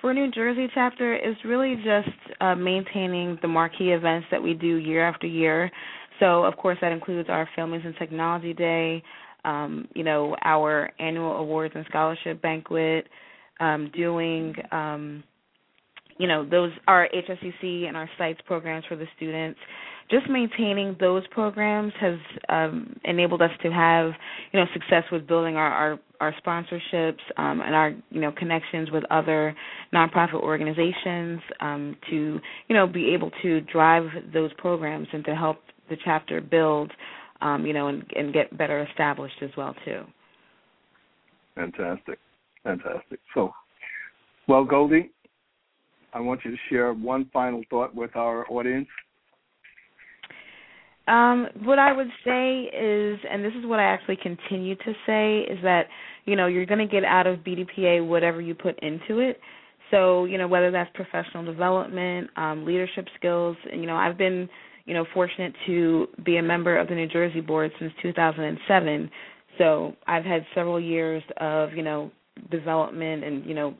For 0.00 0.12
New 0.12 0.30
Jersey 0.30 0.68
chapter, 0.74 1.14
it's 1.14 1.42
really 1.44 1.76
just 1.76 2.40
uh, 2.40 2.54
maintaining 2.54 3.38
the 3.40 3.48
marquee 3.48 3.92
events 3.92 4.26
that 4.30 4.42
we 4.42 4.52
do 4.52 4.76
year 4.76 5.08
after 5.08 5.26
year. 5.26 5.70
So, 6.20 6.44
of 6.44 6.56
course, 6.56 6.78
that 6.82 6.92
includes 6.92 7.28
our 7.30 7.48
Families 7.56 7.82
and 7.84 7.94
Technology 7.98 8.52
Day, 8.52 9.02
um, 9.44 9.88
you 9.94 10.04
know, 10.04 10.36
our 10.42 10.90
annual 10.98 11.36
awards 11.36 11.72
and 11.74 11.84
scholarship 11.88 12.42
banquet, 12.42 13.06
um, 13.60 13.90
doing, 13.94 14.54
um, 14.70 15.24
you 16.18 16.26
know, 16.26 16.46
those 16.48 16.72
our 16.88 17.08
HSCC 17.14 17.86
and 17.86 17.96
our 17.96 18.08
sites 18.18 18.40
programs 18.46 18.84
for 18.86 18.96
the 18.96 19.06
students. 19.16 19.58
Just 20.10 20.28
maintaining 20.28 20.96
those 21.00 21.26
programs 21.28 21.92
has 22.00 22.18
um, 22.48 22.96
enabled 23.04 23.42
us 23.42 23.50
to 23.62 23.72
have, 23.72 24.12
you 24.52 24.60
know, 24.60 24.66
success 24.72 25.02
with 25.10 25.26
building 25.26 25.56
our 25.56 25.72
our, 25.72 25.98
our 26.20 26.34
sponsorships 26.44 27.20
um, 27.36 27.60
and 27.60 27.74
our, 27.74 27.90
you 28.10 28.20
know, 28.20 28.30
connections 28.30 28.90
with 28.90 29.04
other 29.10 29.54
nonprofit 29.92 30.34
organizations 30.34 31.40
um, 31.60 31.96
to, 32.08 32.38
you 32.68 32.76
know, 32.76 32.86
be 32.86 33.12
able 33.12 33.30
to 33.42 33.60
drive 33.62 34.04
those 34.32 34.52
programs 34.58 35.08
and 35.12 35.24
to 35.24 35.34
help 35.34 35.58
the 35.90 35.96
chapter 36.04 36.40
build, 36.40 36.92
um, 37.40 37.66
you 37.66 37.72
know, 37.72 37.88
and, 37.88 38.04
and 38.14 38.32
get 38.32 38.56
better 38.56 38.86
established 38.90 39.36
as 39.42 39.50
well 39.56 39.74
too. 39.84 40.02
Fantastic, 41.56 42.18
fantastic. 42.62 43.18
So, 43.34 43.52
well, 44.46 44.64
Goldie, 44.64 45.10
I 46.12 46.20
want 46.20 46.40
you 46.44 46.50
to 46.50 46.56
share 46.70 46.92
one 46.92 47.28
final 47.32 47.62
thought 47.70 47.94
with 47.94 48.14
our 48.14 48.46
audience. 48.50 48.88
Um, 51.06 51.46
what 51.62 51.78
I 51.78 51.92
would 51.92 52.08
say 52.24 52.62
is, 52.62 53.18
and 53.30 53.44
this 53.44 53.52
is 53.58 53.64
what 53.64 53.78
I 53.78 53.84
actually 53.84 54.16
continue 54.16 54.74
to 54.74 54.92
say, 55.06 55.40
is 55.42 55.58
that 55.62 55.86
you 56.26 56.34
know, 56.36 56.48
you're 56.48 56.66
going 56.66 56.86
to 56.86 56.92
get 56.92 57.04
out 57.04 57.26
of 57.26 57.38
BDPA 57.38 58.06
whatever 58.06 58.40
you 58.40 58.54
put 58.54 58.78
into 58.82 59.20
it. 59.20 59.40
So, 59.90 60.24
you 60.24 60.36
know, 60.36 60.48
whether 60.48 60.70
that's 60.70 60.90
professional 60.94 61.44
development, 61.44 62.28
um, 62.36 62.66
leadership 62.66 63.06
skills, 63.16 63.56
and, 63.70 63.80
you 63.80 63.86
know, 63.86 63.94
I've 63.94 64.18
been, 64.18 64.48
you 64.84 64.94
know, 64.94 65.06
fortunate 65.14 65.54
to 65.66 66.08
be 66.24 66.36
a 66.38 66.42
member 66.42 66.76
of 66.76 66.88
the 66.88 66.94
New 66.94 67.06
Jersey 67.06 67.40
board 67.40 67.70
since 67.78 67.92
2007. 68.02 69.10
So 69.58 69.94
I've 70.06 70.24
had 70.24 70.44
several 70.54 70.80
years 70.80 71.22
of, 71.36 71.72
you 71.72 71.82
know, 71.82 72.10
development 72.50 73.24
and 73.24 73.44
you 73.46 73.54
know 73.54 73.74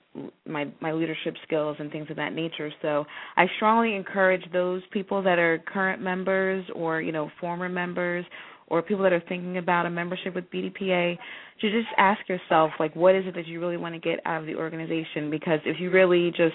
my 0.46 0.66
my 0.80 0.92
leadership 0.92 1.34
skills 1.44 1.76
and 1.78 1.90
things 1.90 2.08
of 2.10 2.16
that 2.16 2.32
nature. 2.32 2.70
So 2.82 3.04
i 3.36 3.46
strongly 3.56 3.94
encourage 3.94 4.42
those 4.52 4.82
people 4.92 5.22
that 5.22 5.38
are 5.38 5.58
current 5.72 6.02
members 6.02 6.64
or 6.74 7.00
you 7.00 7.12
know 7.12 7.30
former 7.40 7.68
members 7.68 8.24
or 8.68 8.82
people 8.82 9.02
that 9.04 9.12
are 9.12 9.22
thinking 9.28 9.58
about 9.58 9.86
a 9.86 9.90
membership 9.90 10.34
with 10.34 10.50
bdpa 10.50 11.16
to 11.60 11.70
just 11.70 11.88
ask 11.98 12.20
yourself 12.28 12.70
like 12.80 12.94
what 12.96 13.14
is 13.14 13.24
it 13.26 13.34
that 13.34 13.46
you 13.46 13.60
really 13.60 13.76
want 13.76 13.94
to 13.94 14.00
get 14.00 14.20
out 14.24 14.40
of 14.40 14.46
the 14.46 14.54
organization? 14.54 15.30
Because 15.30 15.60
if 15.64 15.80
you 15.80 15.90
really 15.90 16.30
just 16.30 16.54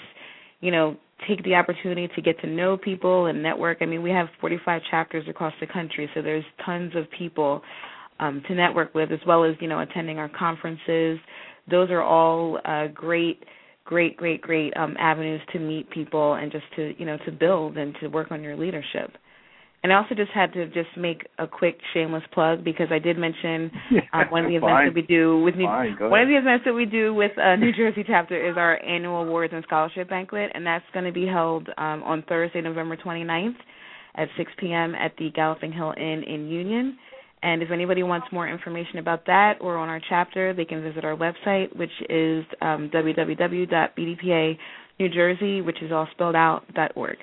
you 0.62 0.72
know 0.72 0.96
take 1.28 1.44
the 1.44 1.54
opportunity 1.56 2.08
to 2.16 2.22
get 2.22 2.40
to 2.42 2.48
know 2.48 2.78
people 2.78 3.28
and 3.28 3.44
network 3.44 3.78
i 3.82 3.86
mean 3.86 4.02
we 4.02 4.10
have 4.10 4.28
45 4.40 4.82
chapters 4.90 5.26
across 5.30 5.54
the 5.60 5.68
country 5.68 6.10
so 6.14 6.22
there's 6.22 6.44
tons 6.66 6.94
of 6.96 7.06
people 7.18 7.62
um, 8.20 8.42
to 8.48 8.56
network 8.56 8.94
with 8.96 9.12
as 9.12 9.20
well 9.28 9.44
as 9.44 9.56
you 9.60 9.68
know 9.68 9.82
attending 9.82 10.18
our 10.18 10.30
conferences 10.30 11.20
those 11.72 11.90
are 11.90 12.04
all 12.04 12.60
uh, 12.66 12.88
great 12.94 13.44
great 13.86 14.18
great 14.18 14.42
great 14.42 14.76
um, 14.78 14.96
avenues 15.00 15.42
to 15.54 15.60
meet 15.60 15.90
people 15.90 16.34
and 16.34 16.52
just 16.52 16.66
to 16.76 16.94
you 16.98 17.06
know 17.06 17.18
to 17.26 17.32
build 17.32 17.78
and 17.78 17.96
to 18.00 18.08
work 18.08 18.32
on 18.32 18.44
your 18.44 18.56
leadership 18.56 19.12
and 19.84 19.92
I 19.92 19.96
also 19.96 20.14
just 20.14 20.30
had 20.32 20.54
to 20.54 20.68
just 20.68 20.96
make 20.96 21.28
a 21.40 21.48
quick 21.48 21.80
shameless 21.94 22.24
plug 22.34 22.64
because 22.64 22.88
I 22.92 23.00
did 23.00 23.18
mention 23.18 23.72
um, 24.14 24.26
one 24.30 24.46
of 24.46 24.52
the 24.52 24.58
events 24.58 24.84
that 24.86 24.94
we 24.94 25.02
do 25.02 25.42
with 25.42 25.56
New 25.56 25.66
Fine, 25.66 25.98
one 26.00 26.22
of 26.22 26.28
the 26.28 26.38
events 26.38 26.66
that 26.66 26.74
we 26.74 26.86
do 26.86 27.14
with 27.16 27.32
uh, 27.38 27.56
New 27.56 27.72
Jersey 27.74 28.04
chapter 28.06 28.50
is 28.50 28.58
our 28.58 28.84
annual 28.84 29.24
awards 29.24 29.54
and 29.56 29.64
scholarship 29.64 30.10
banquet, 30.10 30.52
and 30.54 30.66
that's 30.66 30.86
going 30.94 31.06
to 31.06 31.12
be 31.12 31.26
held 31.26 31.68
um, 31.78 32.04
on 32.04 32.24
Thursday, 32.30 32.62
November 32.62 32.96
29th 32.96 33.56
at 34.16 34.28
6 34.38 34.52
p.m. 34.60 34.94
at 34.94 35.14
the 35.18 35.32
Galloping 35.34 35.72
Hill 35.72 35.94
Inn 35.98 36.24
in 36.28 36.48
Union. 36.48 36.98
And 37.44 37.62
if 37.64 37.72
anybody 37.72 38.04
wants 38.04 38.28
more 38.32 38.48
information 38.48 39.00
about 39.00 39.26
that 39.26 39.56
or 39.62 39.76
on 39.78 39.90
our 39.90 40.00
chapter, 40.10 40.54
they 40.54 40.66
can 40.66 40.84
visit 40.84 41.04
our 41.04 41.16
website, 41.16 41.76
which 41.76 41.90
is 42.08 42.46
um, 42.62 42.92
www.bdpanewjersey, 42.94 45.66
which 45.66 45.82
is 45.82 45.92
all 45.92 46.08
spelled 46.12 46.36
out, 46.36 46.64
.org. 46.96 47.18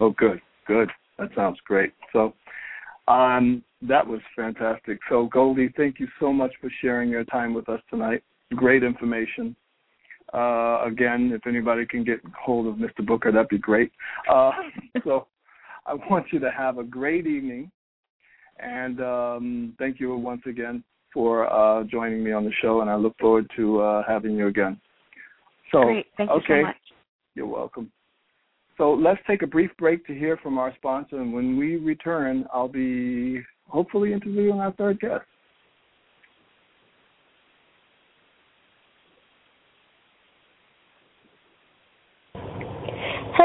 Oh, 0.00 0.10
good, 0.10 0.40
good. 0.66 0.90
That 1.18 1.28
sounds 1.36 1.58
great. 1.64 1.92
So, 2.12 2.34
um, 3.06 3.62
that 3.82 4.04
was 4.04 4.20
fantastic. 4.34 4.98
So, 5.08 5.28
Goldie, 5.32 5.72
thank 5.76 6.00
you 6.00 6.08
so 6.18 6.32
much 6.32 6.50
for 6.60 6.68
sharing 6.80 7.08
your 7.08 7.22
time 7.24 7.54
with 7.54 7.68
us 7.68 7.80
tonight. 7.88 8.24
Great 8.56 8.82
information. 8.82 9.54
Uh, 10.34 10.82
again, 10.84 11.30
if 11.32 11.46
anybody 11.46 11.86
can 11.86 12.02
get 12.02 12.18
hold 12.36 12.66
of 12.66 12.74
Mr. 12.74 13.06
Booker, 13.06 13.30
that'd 13.30 13.48
be 13.48 13.58
great. 13.58 13.92
Uh, 14.28 14.50
so, 15.04 15.28
I 15.86 15.94
want 16.10 16.26
you 16.32 16.40
to 16.40 16.50
have 16.50 16.78
a 16.78 16.84
great 16.84 17.28
evening 17.28 17.70
and 18.58 19.00
um, 19.00 19.74
thank 19.78 20.00
you 20.00 20.16
once 20.16 20.42
again 20.46 20.82
for 21.12 21.50
uh, 21.52 21.84
joining 21.84 22.22
me 22.22 22.32
on 22.32 22.44
the 22.44 22.52
show, 22.60 22.80
and 22.82 22.90
I 22.90 22.96
look 22.96 23.16
forward 23.18 23.50
to 23.56 23.80
uh, 23.80 24.02
having 24.06 24.32
you 24.32 24.48
again. 24.48 24.80
So, 25.72 25.82
Great. 25.84 26.06
Thank 26.16 26.30
you 26.30 26.40
so 26.46 26.62
much. 26.62 26.76
You're 27.34 27.46
welcome. 27.46 27.90
So 28.76 28.92
let's 28.92 29.20
take 29.26 29.42
a 29.42 29.46
brief 29.46 29.70
break 29.78 30.06
to 30.06 30.14
hear 30.14 30.36
from 30.36 30.58
our 30.58 30.74
sponsor, 30.76 31.20
and 31.20 31.32
when 31.32 31.56
we 31.56 31.76
return, 31.76 32.46
I'll 32.52 32.68
be 32.68 33.40
hopefully 33.68 34.12
interviewing 34.12 34.60
our 34.60 34.72
third 34.72 35.00
guest. 35.00 35.24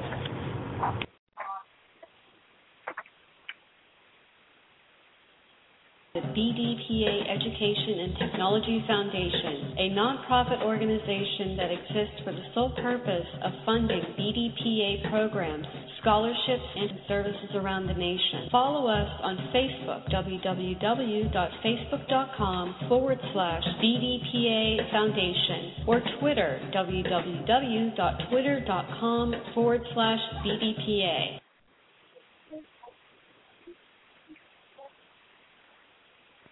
The 6.15 6.21
BDPA 6.21 7.27
Education 7.27 7.99
and 8.07 8.15
Technology 8.17 8.85
Foundation, 8.87 9.75
a 9.79 9.91
nonprofit 9.91 10.63
organization 10.63 11.57
that 11.57 11.73
exists 11.73 12.21
for 12.23 12.31
the 12.31 12.45
sole 12.55 12.71
purpose 12.71 13.27
of 13.43 13.51
funding 13.67 14.01
BDPA 14.15 15.11
programs, 15.11 15.67
scholarships, 16.01 16.63
and 16.77 17.01
services 17.09 17.51
around 17.57 17.89
the 17.89 17.95
nation. 17.95 18.49
Follow 18.53 18.87
us 18.87 19.11
on 19.25 19.37
Facebook, 19.51 20.09
www.facebook.com 20.13 22.75
forward 22.89 23.19
slash 23.33 23.65
BDPA 23.83 24.89
Foundation, 24.93 25.73
or 25.85 26.01
Twitter, 26.21 26.61
www.twitter.com 26.73 29.35
forward 29.53 29.83
slash 29.93 30.21
BDPA. 30.47 31.41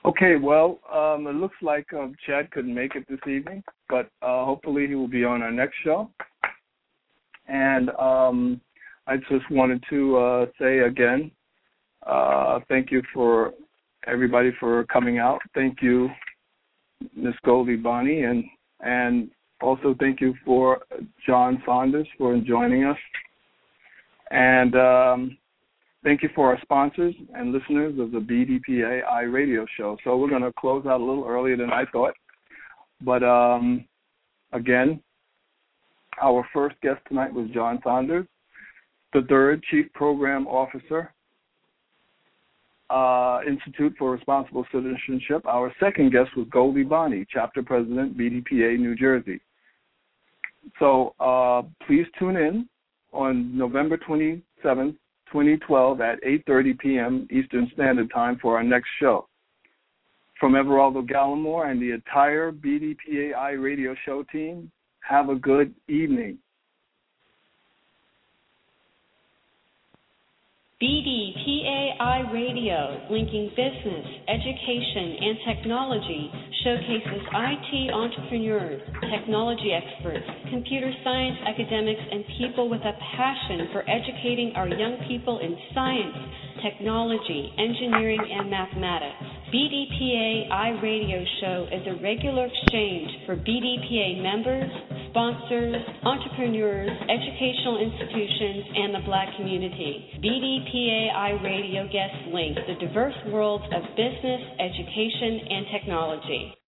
Okay, 0.05 0.35
well, 0.35 0.81
um, 0.93 1.29
it 1.29 1.35
looks 1.35 1.57
like 1.63 1.87
um, 1.93 2.15
Chad 2.27 2.51
couldn't 2.51 2.75
make 2.75 2.97
it 2.97 3.07
this 3.09 3.21
evening, 3.29 3.63
but 3.89 4.11
uh, 4.21 4.45
hopefully 4.45 4.89
he 4.89 4.97
will 4.97 5.07
be 5.09 5.25
on 5.25 5.43
our 5.43 5.53
next 5.53 5.77
show. 5.85 6.11
And 7.47 7.91
um, 7.91 8.61
I 9.07 9.17
just 9.17 9.49
wanted 9.49 9.83
to 9.91 10.17
uh, 10.17 10.47
say 10.61 10.81
again, 10.81 11.31
uh, 12.05 12.59
thank 12.69 12.91
you 12.91 13.01
for 13.15 13.53
everybody 14.09 14.51
for 14.59 14.85
coming 14.87 15.19
out. 15.19 15.41
Thank 15.55 15.81
you, 15.81 16.09
Miss 17.15 17.35
Goldie 17.45 17.77
Bonney, 17.77 18.23
and 18.23 18.45
and 18.81 19.31
also 19.61 19.95
thank 20.01 20.21
you 20.21 20.35
for 20.45 20.81
John 21.25 21.63
Saunders 21.65 22.09
for 22.19 22.37
joining 22.39 22.85
us. 22.85 22.99
And 24.33 24.75
um, 24.75 25.39
Thank 26.05 26.23
you 26.25 26.31
for 26.35 26.49
our 26.49 26.61
sponsors 26.63 27.15
and 27.35 27.53
listeners 27.53 27.99
of 28.01 28.11
the 28.11 28.19
BDPA 28.19 29.05
I 29.09 29.23
radio 29.23 29.65
show. 29.77 29.97
So 30.03 30.17
we're 30.17 30.29
going 30.31 30.43
to 30.43 30.53
close 30.59 30.85
out 30.85 31.01
a 31.01 31.05
little 31.05 31.25
earlier 31.25 31.57
than 31.57 31.71
I 31.71 31.85
thought. 31.93 32.15
But 33.01 33.23
um, 33.23 33.85
again, 34.53 35.01
our 36.21 36.47
first 36.53 36.75
guest 36.83 37.01
tonight 37.07 37.33
was 37.33 37.49
John 37.55 37.79
Saunders, 37.85 38.27
the 39.13 39.23
third 39.29 39.63
Chief 39.71 39.87
Program 39.93 40.49
Officer, 40.49 41.13
uh, 42.91 43.39
Institute 43.47 43.95
for 43.97 44.11
Responsible 44.11 44.67
Citizenship. 44.73 45.47
Our 45.47 45.73
second 45.79 46.11
guest 46.11 46.31
was 46.37 46.49
Goldie 46.51 46.83
Bonney, 46.83 47.27
Chapter 47.33 47.63
President, 47.63 48.19
BDPA 48.19 48.77
New 48.77 48.97
Jersey. 48.97 49.41
So 50.81 51.15
uh, 51.21 51.63
please 51.87 52.07
tune 52.19 52.37
in 52.37 52.69
on 53.13 53.57
November 53.57 53.97
27th 53.97 54.97
2012 55.33 56.01
at 56.01 56.23
8:30 56.23 56.79
p.m. 56.79 57.29
Eastern 57.31 57.71
Standard 57.75 58.11
Time 58.13 58.39
for 58.41 58.57
our 58.57 58.63
next 58.63 58.89
show. 59.01 59.27
From 60.39 60.53
Everaldo 60.53 61.07
Gallimore 61.09 61.71
and 61.71 61.81
the 61.81 61.93
entire 61.93 62.53
BDPAI 62.53 63.63
radio 63.63 63.95
show 64.05 64.25
team, 64.25 64.71
have 65.01 65.31
a 65.31 65.35
good 65.35 65.75
evening. 65.89 66.39
BDPAI 70.83 72.33
Radio, 72.35 73.07
linking 73.09 73.55
business, 73.55 74.03
education, 74.27 75.15
and 75.23 75.39
technology, 75.47 76.27
showcases 76.65 77.23
IT 77.23 77.95
entrepreneurs, 77.95 78.83
technology 79.15 79.71
experts, 79.71 80.27
computer 80.51 80.91
science 81.05 81.39
academics, 81.47 82.03
and 82.11 82.25
people 82.37 82.69
with 82.69 82.81
a 82.81 82.99
passion 83.15 83.69
for 83.71 83.89
educating 83.89 84.55
our 84.57 84.67
young 84.67 84.99
people 85.07 85.39
in 85.39 85.55
science, 85.73 86.19
technology, 86.67 87.55
engineering, 87.63 88.19
and 88.19 88.51
mathematics. 88.51 89.23
BDPA 89.55 90.83
Radio 90.83 91.23
Show 91.41 91.69
is 91.71 91.87
a 91.87 92.03
regular 92.03 92.51
exchange 92.51 93.09
for 93.25 93.37
BDPA 93.37 94.21
members, 94.21 94.71
sponsors, 95.13 95.77
entrepreneurs, 96.03 96.89
educational 96.89 97.77
institutions, 97.77 98.65
and 98.75 98.95
the 98.97 99.05
black 99.05 99.29
community. 99.37 100.09
BDPAI 100.25 101.43
Radio 101.45 101.85
guests 101.93 102.33
link 102.33 102.57
the 102.67 102.81
diverse 102.81 103.15
worlds 103.29 103.65
of 103.77 103.83
business, 103.93 104.41
education, 104.59 105.53
and 105.53 105.67
technology. 105.71 106.62